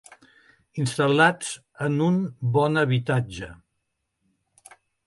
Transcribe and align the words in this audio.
Instal·lats 0.83 1.51
en 1.89 2.01
un 2.07 2.17
bon 2.57 2.85
habitatge. 2.87 3.53